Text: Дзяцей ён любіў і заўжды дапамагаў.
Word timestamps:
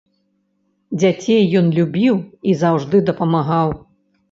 Дзяцей 1.03 1.43
ён 1.61 1.69
любіў 1.77 2.15
і 2.49 2.57
заўжды 2.65 3.05
дапамагаў. 3.13 3.79